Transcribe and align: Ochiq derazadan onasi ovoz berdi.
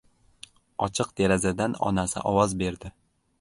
Ochiq 0.85 1.11
derazadan 1.19 1.77
onasi 1.91 2.25
ovoz 2.31 2.57
berdi. 2.65 2.93